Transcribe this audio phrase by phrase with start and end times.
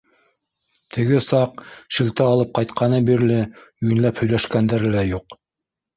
[0.95, 1.61] Теге саҡ
[1.97, 5.41] шелтә алып ҡайтҡаны бирле йүнләп һөйләшкәндәре лә юҡ.